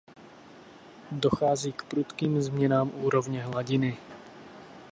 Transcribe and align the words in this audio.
Dochází 1.11 1.73
k 1.73 1.83
prudkým 1.83 2.41
změnám 2.41 2.91
úrovně 2.95 3.43
hladiny. 3.43 3.97